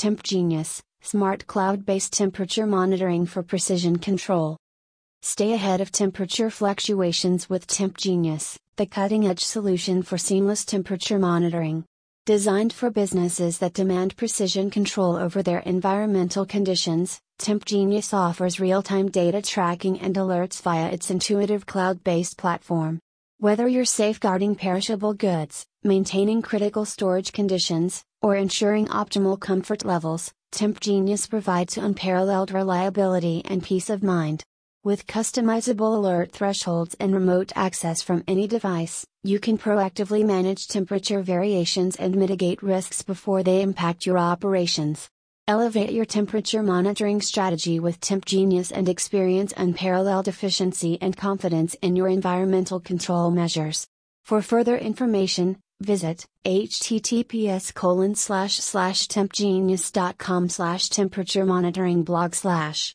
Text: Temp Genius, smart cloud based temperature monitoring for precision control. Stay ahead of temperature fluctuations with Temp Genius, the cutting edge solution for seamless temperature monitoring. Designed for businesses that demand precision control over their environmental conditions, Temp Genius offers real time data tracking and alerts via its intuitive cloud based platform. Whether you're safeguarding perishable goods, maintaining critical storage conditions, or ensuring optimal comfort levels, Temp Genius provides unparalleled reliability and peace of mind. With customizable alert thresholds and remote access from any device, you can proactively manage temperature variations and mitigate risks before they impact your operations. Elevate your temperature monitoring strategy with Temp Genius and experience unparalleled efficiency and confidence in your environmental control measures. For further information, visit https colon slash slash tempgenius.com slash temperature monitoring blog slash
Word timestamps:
Temp 0.00 0.22
Genius, 0.22 0.82
smart 1.02 1.46
cloud 1.46 1.84
based 1.84 2.14
temperature 2.14 2.64
monitoring 2.64 3.26
for 3.26 3.42
precision 3.42 3.98
control. 3.98 4.56
Stay 5.20 5.52
ahead 5.52 5.82
of 5.82 5.92
temperature 5.92 6.48
fluctuations 6.48 7.50
with 7.50 7.66
Temp 7.66 7.98
Genius, 7.98 8.58
the 8.76 8.86
cutting 8.86 9.26
edge 9.26 9.44
solution 9.44 10.02
for 10.02 10.16
seamless 10.16 10.64
temperature 10.64 11.18
monitoring. 11.18 11.84
Designed 12.24 12.72
for 12.72 12.88
businesses 12.88 13.58
that 13.58 13.74
demand 13.74 14.16
precision 14.16 14.70
control 14.70 15.16
over 15.16 15.42
their 15.42 15.58
environmental 15.58 16.46
conditions, 16.46 17.20
Temp 17.36 17.66
Genius 17.66 18.14
offers 18.14 18.58
real 18.58 18.82
time 18.82 19.10
data 19.10 19.42
tracking 19.42 20.00
and 20.00 20.14
alerts 20.14 20.62
via 20.62 20.88
its 20.88 21.10
intuitive 21.10 21.66
cloud 21.66 22.02
based 22.02 22.38
platform. 22.38 23.00
Whether 23.36 23.68
you're 23.68 23.84
safeguarding 23.84 24.54
perishable 24.54 25.12
goods, 25.12 25.66
maintaining 25.82 26.42
critical 26.42 26.84
storage 26.84 27.32
conditions, 27.32 28.04
or 28.20 28.36
ensuring 28.36 28.86
optimal 28.88 29.40
comfort 29.40 29.82
levels, 29.82 30.32
Temp 30.52 30.78
Genius 30.78 31.26
provides 31.26 31.78
unparalleled 31.78 32.52
reliability 32.52 33.42
and 33.46 33.62
peace 33.62 33.88
of 33.88 34.02
mind. 34.02 34.42
With 34.84 35.06
customizable 35.06 35.96
alert 35.96 36.32
thresholds 36.32 36.94
and 37.00 37.14
remote 37.14 37.52
access 37.54 38.02
from 38.02 38.24
any 38.28 38.46
device, 38.46 39.06
you 39.22 39.38
can 39.38 39.56
proactively 39.56 40.24
manage 40.24 40.68
temperature 40.68 41.22
variations 41.22 41.96
and 41.96 42.14
mitigate 42.14 42.62
risks 42.62 43.00
before 43.00 43.42
they 43.42 43.62
impact 43.62 44.04
your 44.04 44.18
operations. 44.18 45.08
Elevate 45.48 45.92
your 45.92 46.04
temperature 46.04 46.62
monitoring 46.62 47.22
strategy 47.22 47.80
with 47.80 48.00
Temp 48.00 48.24
Genius 48.26 48.70
and 48.70 48.88
experience 48.88 49.54
unparalleled 49.56 50.28
efficiency 50.28 50.98
and 51.00 51.16
confidence 51.16 51.74
in 51.80 51.96
your 51.96 52.08
environmental 52.08 52.80
control 52.80 53.30
measures. 53.30 53.86
For 54.24 54.42
further 54.42 54.76
information, 54.76 55.58
visit 55.80 56.26
https 56.44 57.74
colon 57.74 58.14
slash 58.14 58.56
slash 58.56 59.08
tempgenius.com 59.08 60.48
slash 60.48 60.88
temperature 60.88 61.44
monitoring 61.44 62.02
blog 62.02 62.34
slash 62.34 62.88